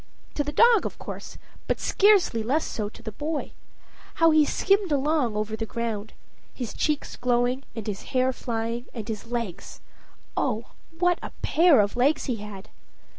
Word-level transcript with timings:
To 0.33 0.43
the 0.43 0.51
dog 0.51 0.83
of 0.87 0.97
course, 0.97 1.37
but 1.67 1.79
scarcely 1.79 2.41
less 2.41 2.65
so 2.65 2.89
to 2.89 3.03
the 3.03 3.11
boy. 3.11 3.51
How 4.15 4.31
he 4.31 4.45
skimmed 4.45 4.91
along 4.91 5.35
over 5.35 5.55
the 5.55 5.67
ground 5.67 6.13
his 6.55 6.73
cheeks 6.73 7.15
glowing, 7.15 7.61
and 7.75 7.85
his 7.85 8.01
hair 8.17 8.33
flying, 8.33 8.87
and 8.95 9.07
his 9.07 9.27
legs 9.27 9.79
oh, 10.35 10.65
what 10.97 11.19
a 11.21 11.29
pair 11.43 11.79
of 11.81 11.95
legs 11.95 12.25
he 12.25 12.37
had! 12.37 12.69